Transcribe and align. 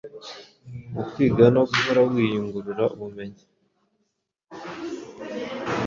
mu 0.93 1.01
kwiga 1.09 1.45
no 1.55 1.61
guhora 1.71 2.01
wiyungura 2.13 2.83
ubumenyi, 2.95 3.43